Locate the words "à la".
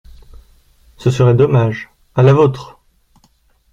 2.15-2.33